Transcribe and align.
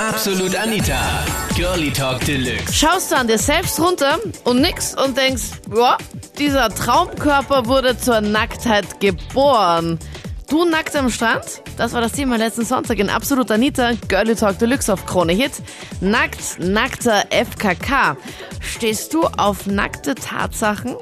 Absolut 0.00 0.56
Anita. 0.56 1.26
Girlie 1.54 1.90
Talk 1.90 2.24
Deluxe. 2.24 2.72
Schaust 2.72 3.12
du 3.12 3.16
an 3.16 3.26
dir 3.26 3.36
selbst 3.36 3.78
runter 3.78 4.16
und 4.46 4.62
nix 4.62 4.94
und 4.94 5.14
denkst, 5.14 5.60
ja, 5.76 5.98
dieser 6.38 6.70
Traumkörper 6.70 7.66
wurde 7.66 7.98
zur 7.98 8.22
Nacktheit 8.22 8.98
geboren. 8.98 9.98
Du 10.48 10.64
nackt 10.64 10.96
am 10.96 11.10
Strand? 11.10 11.62
Das 11.76 11.92
war 11.92 12.00
das 12.00 12.12
Thema 12.12 12.38
letzten 12.38 12.64
Sonntag 12.64 12.98
in 12.98 13.10
Absolut 13.10 13.50
Anita, 13.50 13.90
Girlie 14.08 14.34
Talk 14.34 14.58
Deluxe 14.58 14.90
auf 14.90 15.04
Krone 15.04 15.34
Hit. 15.34 15.52
Nackt, 16.00 16.58
nackter 16.58 17.24
FKK. 17.30 18.16
Stehst 18.60 19.12
du 19.12 19.24
auf 19.36 19.66
nackte 19.66 20.14
Tatsachen? 20.14 20.96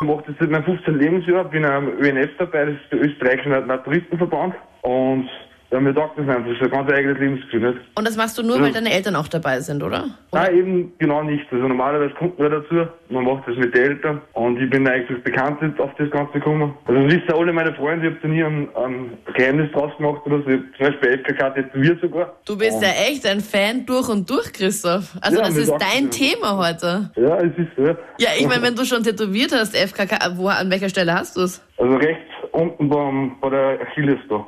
Ich 0.00 0.06
mache 0.06 0.22
das 0.28 0.36
seit 0.38 0.48
meinem 0.48 0.64
15. 0.64 0.96
Lebensjahr, 0.96 1.44
bin 1.46 1.64
am 1.64 1.88
ÖNF 1.98 2.30
dabei, 2.38 2.66
das 2.66 2.74
ist 2.74 2.92
der 2.92 3.02
österreichische 3.02 3.48
Naturistenverband. 3.48 4.54
Und 4.82 5.28
ja, 5.72 5.80
mir 5.80 5.94
taugt 5.94 6.18
das 6.18 6.28
einfach, 6.28 6.44
das 6.44 6.56
ist 6.56 6.62
ein 6.62 6.70
ganz 6.70 6.92
eigenes 6.92 7.18
Lebensgefühl. 7.18 7.60
Nicht? 7.60 7.80
Und 7.94 8.06
das 8.06 8.16
machst 8.16 8.36
du 8.36 8.42
nur, 8.42 8.60
weil 8.60 8.72
deine 8.72 8.92
Eltern 8.92 9.16
auch 9.16 9.28
dabei 9.28 9.60
sind, 9.60 9.82
oder? 9.82 9.92
oder? 9.92 10.10
Nein, 10.32 10.56
eben 10.56 10.92
genau 10.98 11.22
nicht. 11.22 11.44
Also 11.50 11.66
normalerweise 11.68 12.14
kommt 12.14 12.38
man 12.38 12.50
dazu, 12.50 12.86
man 13.10 13.24
macht 13.24 13.46
das 13.46 13.56
mit 13.56 13.74
den 13.74 13.82
Eltern 13.82 14.20
und 14.32 14.60
ich 14.60 14.70
bin 14.70 14.86
eigentlich 14.88 15.22
bekannt 15.22 15.58
auf 15.80 15.90
das 15.98 16.10
Ganze 16.10 16.34
gekommen. 16.34 16.74
Also 16.86 17.02
das 17.02 17.12
wissen 17.12 17.32
alle 17.32 17.52
meine 17.52 17.74
Freunde, 17.74 18.08
ich 18.08 18.14
habe 18.14 18.22
da 18.22 18.28
nie 18.28 18.42
ein, 18.42 18.68
ein 18.74 19.18
Geheimnis 19.34 19.70
draus 19.72 19.92
gemacht 19.96 20.22
oder 20.24 20.42
so. 20.42 20.48
Ich 20.48 20.60
zum 20.76 20.86
Beispiel 20.86 21.18
FKK 21.18 21.50
tätowiert 21.50 22.00
sogar. 22.00 22.32
Du 22.46 22.56
bist 22.56 22.76
und 22.76 22.82
ja 22.82 22.88
echt 23.08 23.26
ein 23.26 23.40
Fan 23.40 23.86
durch 23.86 24.08
und 24.08 24.28
durch, 24.28 24.52
Christoph. 24.52 25.14
Also 25.20 25.38
Ja, 25.38 25.44
das 25.44 25.56
ist 25.56 25.72
dein. 25.72 26.10
Thema 26.10 26.58
heute. 26.58 27.10
Ja, 27.16 27.36
es 27.38 27.56
ist 27.56 27.68
so. 27.76 27.84
Ja, 28.18 28.30
ich 28.38 28.46
meine, 28.46 28.62
wenn 28.62 28.74
du 28.74 28.84
schon 28.84 29.02
tätowiert 29.02 29.52
hast, 29.52 29.74
FKK, 29.74 30.36
wo, 30.36 30.48
an 30.48 30.70
welcher 30.70 30.88
Stelle 30.88 31.14
hast 31.14 31.36
du 31.36 31.42
es? 31.42 31.64
Also 31.78 31.96
rechts 31.96 32.30
unten 32.52 32.88
beim, 32.88 33.36
bei 33.40 33.50
der 33.50 33.78
Achilles 33.80 34.18
da. 34.28 34.46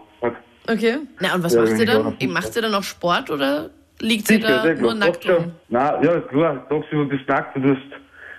Okay. 0.69 0.97
Na, 1.21 1.35
und 1.35 1.45
was 1.45 1.55
Ja, 1.55 1.61
macht 1.63 1.73
ich 1.73 1.85
dann? 1.87 2.17
da- 2.19 2.27
Macht 2.27 2.57
ihr 2.57 2.63
dann 2.63 2.73
noch 2.73 2.83
Sport 2.83 3.31
oder 3.31 3.71
liegt 4.01 4.27
sie 4.27 4.41
da 4.41 4.63
sehr 4.63 4.75
nur 4.77 4.95
nackt 4.95 5.25
schon. 5.25 5.53
Nein, 5.69 6.03
ja, 6.03 6.21
klar, 6.21 6.67
tagsüber 6.69 7.05
bist 7.05 7.29
du 7.29 7.33
nackt, 7.33 7.57
du 7.57 7.69
sieht, 7.75 7.93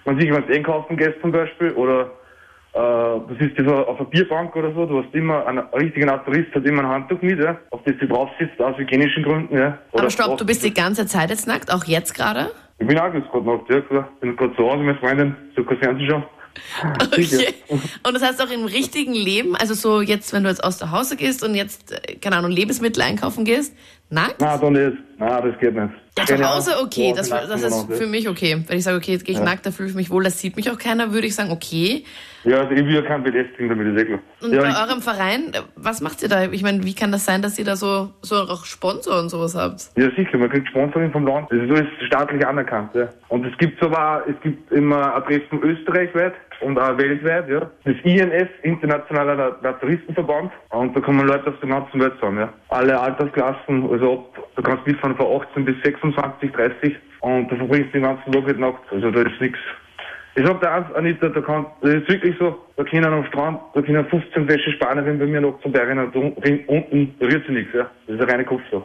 wenn 0.05 0.17
du 0.17 0.53
einkaufen 0.53 0.97
gehst 0.97 1.15
zum 1.21 1.31
Beispiel, 1.31 1.71
oder 1.73 2.11
äh, 2.73 2.77
du 2.77 3.35
sitzt 3.39 3.59
auf 3.67 3.99
einer- 3.99 4.09
Bierbank 4.09 4.55
oder 4.55 4.73
so, 4.73 4.85
du 4.85 5.03
hast 5.03 5.13
immer, 5.13 5.45
ein 5.47 5.59
richtiger 5.59 6.07
Naturist 6.07 6.53
hat 6.53 6.65
immer 6.65 6.81
ein 6.83 6.89
Handtuch 6.89 7.21
mit, 7.21 7.39
ja, 7.39 7.57
auf 7.71 7.81
das 7.85 7.95
du 7.99 8.07
drauf 8.07 8.29
sitzt, 8.39 8.59
aus 8.61 8.77
hygienischen 8.77 9.23
Gründen, 9.23 9.55
ja. 9.57 9.77
Oder 9.91 10.03
Aber 10.03 10.09
stopp, 10.09 10.37
du 10.37 10.45
bist 10.45 10.63
die 10.63 10.73
ganze 10.73 11.05
Zeit 11.05 11.29
jetzt 11.29 11.47
nackt, 11.47 11.71
auch 11.71 11.85
jetzt 11.85 12.13
gerade? 12.13 12.51
Ich 12.79 12.87
bin 12.87 12.97
auch 12.99 13.11
ganz 13.13 13.25
gerade 13.31 13.45
nackt, 13.45 13.69
ja, 13.69 13.81
klar. 13.81 14.09
Bin 14.19 14.35
gerade 14.35 14.53
zu 14.55 14.63
Hause, 14.63 14.83
meine 14.83 14.97
Freundin, 14.97 15.35
so 15.55 15.63
kein 15.63 15.77
Fernsehen 15.77 16.09
schauen. 16.09 16.23
Okay. 17.05 17.53
Und 18.03 18.13
das 18.13 18.21
heißt 18.21 18.41
auch 18.41 18.49
im 18.49 18.65
richtigen 18.65 19.13
Leben, 19.13 19.55
also 19.55 19.73
so 19.73 20.01
jetzt, 20.01 20.33
wenn 20.33 20.43
du 20.43 20.49
jetzt 20.49 20.63
aus 20.63 20.77
der 20.77 20.91
Hause 20.91 21.15
gehst 21.15 21.43
und 21.43 21.55
jetzt, 21.55 21.91
äh, 21.91 22.15
keine 22.15 22.37
Ahnung, 22.37 22.51
Lebensmittel 22.51 23.01
einkaufen 23.01 23.45
gehst, 23.45 23.73
nackt? 24.09 24.41
Nein, 24.41 24.59
da 24.59 24.69
nicht. 24.69 24.97
Nein, 25.17 25.43
das 25.51 25.57
geht 25.59 25.73
nicht. 25.75 25.89
Ja, 26.17 26.25
zu 26.25 26.43
Hause 26.55 26.71
okay, 26.81 27.09
Ja, 27.09 27.15
das, 27.15 27.29
das 27.29 27.61
ist 27.63 27.89
ja. 27.89 27.95
für 27.95 28.07
mich 28.07 28.27
okay. 28.29 28.63
Wenn 28.67 28.77
ich 28.77 28.83
sage, 28.83 28.97
okay, 28.97 29.11
jetzt 29.13 29.25
gehe 29.25 29.35
ich 29.35 29.41
nackt, 29.41 29.65
da 29.65 29.71
fühle 29.71 29.89
ich 29.89 29.95
mich 29.95 30.09
wohl, 30.09 30.23
das 30.23 30.39
sieht 30.39 30.55
mich 30.55 30.69
auch 30.71 30.77
keiner, 30.77 31.11
würde 31.13 31.27
ich 31.27 31.35
sagen, 31.35 31.51
okay. 31.51 32.03
Ja, 32.43 32.59
also 32.59 32.71
ich 32.71 32.85
will 32.85 32.95
ja 32.95 33.01
keinen 33.01 33.23
belästigen, 33.23 33.69
damit 33.69 33.87
ist 33.95 34.01
eh 34.01 34.05
klar. 34.05 34.19
Und 34.41 34.53
ja, 34.53 34.61
bei 34.61 34.69
eurem 34.87 35.01
Verein, 35.01 35.51
was 35.75 35.99
macht 36.01 36.21
ihr 36.21 36.29
da? 36.29 36.43
Ich 36.51 36.63
meine, 36.63 36.83
wie 36.83 36.93
kann 36.93 37.11
das 37.11 37.25
sein, 37.25 37.41
dass 37.41 37.57
ihr 37.59 37.65
da 37.65 37.75
so, 37.75 38.09
so 38.21 38.35
auch 38.35 38.65
Sponsor 38.65 39.19
und 39.19 39.29
sowas 39.29 39.55
habt? 39.55 39.89
Ja, 39.97 40.09
sicher, 40.15 40.37
man 40.37 40.49
kriegt 40.49 40.67
Sponsoring 40.69 41.11
vom 41.11 41.25
Land. 41.27 41.49
Das 41.51 41.59
ist 41.59 41.69
alles 41.71 41.87
staatlich 42.07 42.45
anerkannt, 42.45 42.91
ja. 42.93 43.09
Und 43.29 43.45
es 43.45 43.57
gibt 43.57 43.81
aber, 43.83 44.17
auch- 44.23 44.27
es 44.29 44.39
gibt 44.41 44.71
immer 44.71 45.15
Adressen 45.15 45.61
österreichweit 45.63 46.33
und 46.61 46.77
auch 46.79 46.97
weltweit, 46.97 47.49
ja. 47.49 47.69
Das 47.83 47.95
INF, 48.03 48.49
Internationaler 48.63 49.35
Na- 49.35 49.71
Naturistenverband. 49.71 50.51
Und 50.69 50.95
da 50.95 51.01
kommen 51.01 51.25
Leute 51.27 51.47
aus 51.49 51.59
der 51.61 51.69
ganzen 51.69 51.99
Welt 51.99 52.13
zusammen, 52.19 52.39
ja. 52.39 52.53
Alle 52.69 52.97
Altersklassen, 52.99 53.89
also 53.91 54.13
ab, 54.13 54.44
du 54.55 54.61
kannst 54.61 54.85
mitfahren 54.87 55.15
von 55.15 55.41
18 55.41 55.65
bis 55.65 55.75
26, 55.83 56.51
30. 56.51 56.95
Und 57.21 57.49
du 57.51 57.55
verbringst 57.55 57.93
den 57.93 58.03
ganzen 58.03 58.31
Tag 58.31 58.45
halt 58.45 58.59
nackt. 58.59 58.91
Also 58.91 59.09
da 59.11 59.21
ist 59.21 59.41
nichts. 59.41 59.59
Ich 60.37 60.45
sag 60.45 60.59
dir 60.59 60.69
eins, 60.69 60.91
Anita, 60.95 61.29
da 61.29 61.39
kann, 61.41 61.65
das 61.81 61.93
ist 61.93 62.09
wirklich 62.09 62.35
so, 62.37 62.59
da 62.75 62.83
können 62.83 63.05
am 63.05 63.23
Strand, 63.27 63.57
da 63.73 63.81
können 63.81 64.05
15 64.05 64.47
Wäsche 64.49 64.71
Spanierinnen 64.73 65.17
bei 65.17 65.25
mir 65.27 65.39
noch 65.39 65.59
zum 65.61 65.71
Bergen 65.71 65.97
und 65.97 66.13
un- 66.15 66.33
unten 66.67 67.15
rührt 67.21 67.45
sie 67.47 67.53
nichts, 67.53 67.73
ja. 67.73 67.89
Das 68.05 68.15
ist 68.17 68.21
eine 68.21 68.31
reine 68.33 68.43
Kopfsache. 68.45 68.83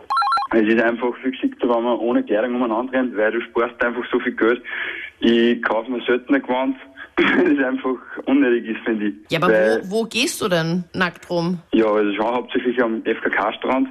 Es 0.53 0.63
ist 0.63 0.81
einfach 0.81 1.15
viel 1.23 1.33
geschickter, 1.33 1.69
wenn 1.69 1.83
man 1.83 1.99
ohne 1.99 2.23
Kleidung 2.23 2.55
umeinander 2.55 2.93
rennt, 2.93 3.17
weil 3.17 3.33
du 3.33 3.41
sparst 3.41 3.85
einfach 3.85 4.03
so 4.13 4.21
viel 4.21 4.33
Geld. 4.37 4.63
Ich 5.19 5.61
kaufe 5.63 5.91
mir 5.91 6.01
selten 6.03 6.35
ein 6.35 6.43
Gewand, 6.43 6.77
das 7.17 7.27
ist 7.31 7.63
einfach 7.63 7.97
unnötig 8.27 8.69
ist, 8.77 8.85
finde 8.85 9.07
ich. 9.09 9.15
Ja, 9.31 9.41
aber 9.43 9.53
weil, 9.53 9.81
wo, 9.85 10.03
wo 10.03 10.05
gehst 10.05 10.41
du 10.41 10.49
denn 10.49 10.85
nackt 10.95 11.29
rum? 11.29 11.59
Ja, 11.73 11.87
also 11.87 12.13
schon 12.15 12.27
hauptsächlich 12.27 12.81
am 12.83 13.03
FKK-Strand, 13.05 13.89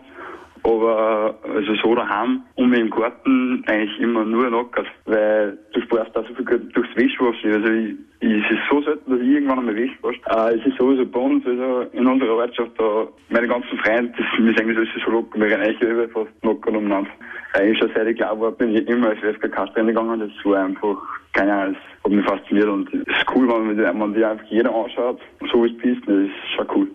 aber 0.69 1.35
äh, 1.46 1.50
also 1.57 1.75
so 1.75 1.96
daheim 1.96 2.44
und 2.56 2.74
im 2.74 2.90
Garten 2.90 3.63
eigentlich 3.68 4.00
immer 4.00 4.24
nur 4.24 4.50
nackt, 4.50 4.80
weil 5.06 5.57
du 5.74 5.81
sparst 5.81 6.16
da 6.16 6.24
so 6.24 6.34
viel 6.35 6.46
Geld 6.46 6.75
durchs 6.75 6.96
Wäschewaschen. 6.96 7.53
Also 7.53 7.74
ich, 7.74 7.96
ich, 8.22 8.44
es 8.46 8.52
ist 8.52 8.69
so 8.69 8.81
selten, 8.81 9.12
dass 9.12 9.19
ich 9.22 9.28
irgendwann 9.28 9.59
einmal 9.59 9.75
Wäsche 9.75 9.96
wasche. 10.02 10.19
Äh, 10.28 10.59
es 10.59 10.66
ist 10.66 10.78
sowieso 10.78 11.06
bei 11.06 11.19
uns, 11.19 11.46
also 11.46 11.88
in 11.94 12.07
unserer 12.07 12.35
Ortschaft, 12.35 12.72
da 12.78 13.07
meine 13.30 13.47
ganzen 13.47 13.78
Freunde, 13.80 14.13
das, 14.18 14.25
sind 14.35 14.59
eigentlich 14.59 14.90
so 15.03 15.12
locker, 15.12 15.40
wir 15.40 15.47
rennen 15.47 15.63
eigentlich 15.63 15.81
über 15.81 16.09
fast 16.09 16.44
nackt 16.44 16.68
umeinander. 16.68 17.09
Eigentlich 17.53 17.80
schon 17.80 17.91
seit 17.96 18.07
ich 18.07 18.18
klein 18.18 18.40
war, 18.40 18.51
bin 18.51 18.75
ich 18.75 18.88
immer 18.88 19.09
als 19.09 19.19
FKK-Strand 19.19 19.88
gegangen, 19.88 20.19
das 20.19 20.46
war 20.46 20.66
einfach, 20.66 20.97
keine 21.34 21.53
Ahnung, 21.53 21.75
das 21.75 22.03
hat 22.03 22.12
mich 22.12 22.25
fasziniert 22.25 22.68
und 22.68 22.94
es 22.94 23.00
ist 23.00 23.25
cool, 23.36 23.47
wenn 23.47 23.75
man, 23.75 24.00
wenn 24.00 24.13
die 24.13 24.24
einfach 24.24 24.46
jeder 24.46 24.74
anschaut, 24.74 25.19
so 25.51 25.63
wie 25.63 25.72
es 25.72 25.78
bist, 25.81 26.01
das 26.06 26.16
ist 26.16 26.56
schon 26.56 26.68
cool. 26.75 26.88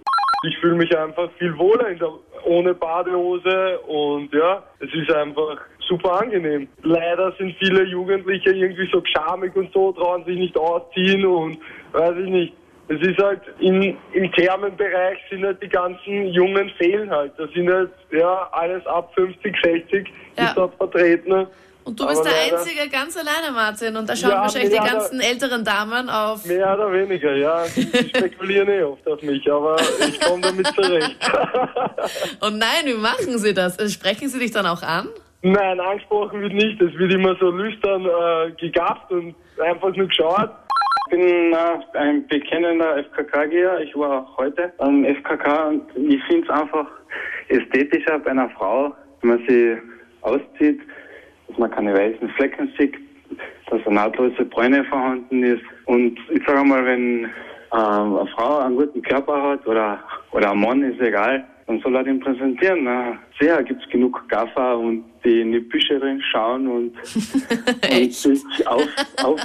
Ich 0.47 0.59
fühle 0.59 0.77
mich 0.77 0.97
einfach 0.97 1.31
viel 1.39 1.57
wohler 1.59 1.89
in 1.89 1.99
der, 1.99 2.11
ohne 2.45 2.75
Badehose 2.75 3.79
und 3.81 4.33
ja, 4.33 4.63
es 4.81 4.93
ist 4.93 5.13
einfach 5.13 5.59
super 5.89 6.21
angenehm. 6.21 6.69
Leider 6.83 7.33
sind 7.39 7.57
viele 7.59 7.85
Jugendliche 7.85 8.51
irgendwie 8.51 8.89
so 8.93 9.03
schamig 9.05 9.55
und 9.57 9.73
so, 9.73 9.93
trauen 9.93 10.25
sich 10.25 10.39
nicht 10.39 10.57
ausziehen 10.57 11.25
und 11.25 11.59
weiß 11.93 12.17
ich 12.19 12.31
nicht. 12.31 12.55
Es 12.89 13.01
ist 13.01 13.19
halt 13.19 13.41
in, 13.61 13.97
im 14.13 14.33
Thermenbereich 14.33 15.19
sind 15.31 15.45
halt 15.45 15.63
die 15.63 15.69
ganzen 15.69 16.27
Jungen 16.29 16.69
fehlen 16.77 17.11
halt. 17.11 17.33
Da 17.39 17.47
sind 17.49 17.71
halt 17.71 17.91
ja 18.13 18.49
alles 18.53 18.87
ab 18.87 19.11
50, 19.15 19.57
60 19.63 20.13
Ja. 20.37 20.45
ist 20.45 20.57
dort 20.57 20.75
vertreten. 20.75 21.47
Und 21.85 22.01
du 22.01 22.07
bist 22.07 22.21
Aber 22.21 22.31
der 22.31 22.39
leider- 22.47 22.59
Einzige 22.61 22.89
ganz 22.89 23.17
alleine, 23.17 23.53
Martin. 23.55 23.97
Und 23.97 24.09
da 24.09 24.17
schauen 24.17 24.31
Ja, 24.31 24.41
wahrscheinlich 24.43 24.71
die 24.73 24.79
ganzen 24.89 25.21
älteren 25.21 25.65
Damen 25.65 26.09
auf. 26.09 26.47
Mehr 26.47 26.73
oder 26.75 26.91
weniger, 26.93 27.35
ja. 27.37 27.65
Die 27.77 27.83
spekulieren 28.09 28.69
eh 28.69 28.83
oft 28.83 29.07
auf 29.07 29.21
mich, 29.23 29.51
aber 29.53 29.77
ich 30.09 30.19
komme 30.21 30.41
damit 30.41 30.67
zurecht. 30.69 31.17
Und 32.41 32.59
nein, 32.59 32.85
wie 32.87 32.95
machen 32.95 33.39
sie 33.39 33.53
das? 33.53 33.79
Also 33.79 33.93
Sprechen 33.93 34.29
sie 34.29 34.39
dich 34.39 34.51
dann 34.51 34.67
auch 34.67 34.83
an? 34.83 35.09
Nein, 35.43 35.79
angesprochen 35.79 36.41
wird 36.41 36.55
nicht. 36.55 36.81
Es 36.81 36.97
wird 36.99 37.13
immer 37.13 37.37
so 37.39 37.51
lüstern 37.51 38.07
äh, 38.07 38.51
gegafft 38.53 39.11
und 39.11 39.35
einfach 39.63 39.95
nur 39.95 40.07
geschaut. 40.09 40.49
Ich 41.07 41.11
bin 41.19 41.53
äh, 41.53 41.99
ein 41.99 42.27
bekennender 42.29 42.97
FKK-Geher. 43.05 43.81
Ich 43.81 43.95
war 43.95 44.21
auch 44.23 44.39
heute 44.39 44.73
am 44.79 45.05
FKK 45.05 45.67
und 45.69 45.83
ich 46.11 46.23
finde 46.25 46.47
es 46.47 46.51
einfach 46.51 46.87
ästhetischer 47.49 48.19
bei 48.21 48.31
einer 48.31 48.49
Frau, 48.57 48.95
wenn 49.21 49.31
man 49.37 49.45
sie 49.47 49.77
auszieht, 50.23 50.81
dass 51.55 51.61
man 51.61 51.71
keine 51.71 51.95
weißen 51.95 52.29
Flecken 52.31 52.73
sieht, 52.77 52.97
dass 53.71 53.87
eine 53.87 53.95
nahtlose 53.95 54.45
Bräune 54.45 54.85
vorhanden 54.85 55.45
ist. 55.45 55.63
Und 55.87 56.19
ich 56.31 56.43
sage 56.45 56.65
mal, 56.65 56.85
wenn 56.85 57.25
ähm, 57.25 57.31
eine 57.73 58.27
Frau 58.35 58.59
einen 58.59 58.77
guten 58.77 59.03
Körper 59.03 59.41
hat 59.51 59.67
oder, 59.67 60.03
oder 60.33 60.51
ein 60.51 60.59
Mann, 60.59 60.83
ist 60.83 61.01
egal, 61.01 61.45
dann 61.67 61.81
soll 61.81 61.95
er 61.95 62.03
den 62.03 62.19
präsentieren. 62.19 62.83
Ne? 62.83 63.19
Sehr 63.41 63.63
gibt 63.63 63.83
es 63.83 63.89
genug 63.91 64.29
Gaffer 64.29 64.79
und 64.79 65.05
die 65.25 65.43
in 65.43 65.53
die 65.53 65.61
Büsche 65.61 66.03
reinschauen 66.03 66.67
und 66.67 66.97
und 67.93 68.13
sich 68.13 68.67
auf, 68.67 68.89
auf, 69.23 69.41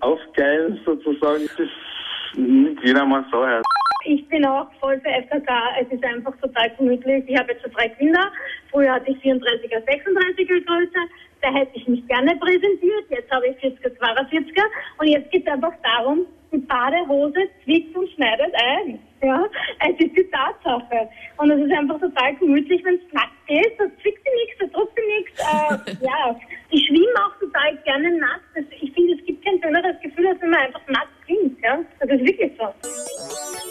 aufgeilen 0.00 0.78
sozusagen. 0.84 1.42
Das 1.56 1.66
ist 1.66 2.38
nicht 2.38 2.84
jedermann 2.84 3.26
so 3.32 3.44
her. 3.44 3.62
Ich 4.04 4.26
bin 4.28 4.46
auch 4.46 4.68
voll 4.80 5.00
für 5.00 5.10
FKK. 5.10 5.52
Es 5.80 5.92
ist 5.92 6.04
einfach 6.04 6.34
total 6.40 6.70
gemütlich. 6.78 7.24
Ich 7.26 7.36
habe 7.36 7.52
jetzt 7.52 7.62
schon 7.62 7.72
drei 7.72 7.88
Kinder. 7.88 8.30
Früher 8.70 8.92
hatte 8.92 9.10
ich 9.10 9.18
34er, 9.18 9.84
36er 9.84 10.64
Größe. 10.64 10.98
Da 11.40 11.52
hätte 11.52 11.72
ich 11.74 11.86
mich 11.86 12.06
gerne 12.08 12.36
präsentiert. 12.36 13.04
Jetzt 13.10 13.30
habe 13.30 13.48
ich 13.48 13.56
40er, 13.58 13.96
42er. 13.98 14.64
Und 14.98 15.08
jetzt 15.08 15.30
geht 15.30 15.46
es 15.46 15.52
einfach 15.52 15.72
darum, 15.82 16.26
die 16.52 16.58
Badehose 16.58 17.48
zwickt 17.64 17.94
und 17.96 18.08
schneidet 18.10 18.54
ein. 18.54 18.98
Ja, 19.22 19.44
es 19.80 19.98
ist 19.98 20.16
die 20.16 20.30
Tatsache. 20.30 21.08
Und 21.36 21.50
es 21.50 21.66
ist 21.66 21.72
einfach 21.72 22.00
total 22.00 22.34
gemütlich, 22.36 22.82
wenn 22.84 22.94
es 22.94 23.12
nackt 23.12 23.32
ist. 23.48 23.78
Da 23.78 23.84
zwickt 24.00 24.20
sie 24.24 24.34
nichts, 24.36 24.58
da 24.60 24.66
drückt 24.66 24.92
sie 24.96 25.06
nichts. 25.16 25.40
Äh, 25.40 26.04
ja, 26.06 26.40
ich 26.70 26.86
schwimme 26.86 27.14
auch 27.26 27.38
total 27.40 27.76
gerne 27.84 28.16
nackt. 28.18 28.44
Das, 28.54 28.64
ich 28.80 28.92
finde, 28.92 29.14
es 29.14 29.26
gibt 29.26 29.44
kein 29.44 29.60
schöneres 29.62 30.00
Gefühl, 30.02 30.28
als 30.28 30.40
wenn 30.40 30.50
man 30.50 30.60
einfach 30.60 30.86
nackt 30.88 31.08
schwimmt. 31.26 31.58
Ja, 31.62 31.78
das 32.00 32.10
ist 32.10 32.24
wirklich 32.24 32.52
so. 32.58 32.72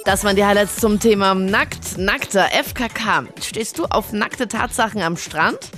Das 0.06 0.24
waren 0.24 0.36
die 0.36 0.46
Highlights 0.46 0.78
zum 0.78 1.00
Thema 1.00 1.36
Nackt, 1.36 1.98
nackter 1.98 2.46
FKK. 2.46 3.28
Stehst 3.42 3.78
du 3.78 3.86
auf 3.86 4.14
nackte 4.14 4.48
Tatsachen 4.48 5.02
am 5.02 5.18
Strand? 5.18 5.72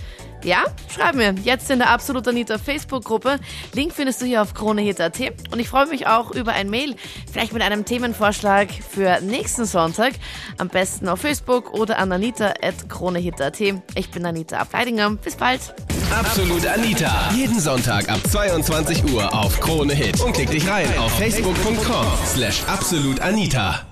Ja? 0.44 0.64
Schreib 0.94 1.16
mir. 1.16 1.36
Jetzt 1.44 1.70
in 1.70 1.80
der 1.80 1.90
Absolut 1.90 2.28
Anita 2.28 2.58
Facebook-Gruppe. 2.58 3.40
Link 3.74 3.94
findest 3.94 4.22
du 4.22 4.26
hier 4.26 4.42
auf 4.42 4.54
kronehit.at. 4.54 5.20
Und 5.52 5.60
ich 5.60 5.70
freue 5.70 5.88
mich 5.88 6.08
auch 6.08 6.32
über 6.32 6.54
ein 6.54 6.70
Mail, 6.70 6.96
vielleicht 7.32 7.54
mit 7.54 7.62
einem 7.62 7.86
Themenvorschlag 7.86 8.70
für 8.72 9.20
nächsten 9.22 9.66
Sonntag. 9.66 10.14
Am 10.58 10.70
besten 10.70 11.08
auf 11.10 11.22
Facebook 11.22 11.74
oder 11.74 11.98
an 12.00 12.12
anita.kronehit.at. 12.12 13.60
Ich 13.96 14.12
bin 14.12 14.26
Anita 14.26 14.58
Ableidinger. 14.58 15.12
Bis 15.12 15.36
bald. 15.36 15.74
Absolut 16.12 16.66
Anita. 16.66 17.32
Jeden 17.36 17.60
Sonntag 17.60 18.10
ab 18.10 18.20
22 18.30 19.12
Uhr 19.14 19.34
auf 19.34 19.60
Krone 19.60 19.94
Hit. 19.94 20.20
Und 20.22 20.34
klick 20.34 20.50
dich 20.50 20.68
rein 20.68 20.88
auf 20.98 21.12
facebook.com 21.18 22.06
slash 22.26 22.64
absolutanita. 22.68 23.89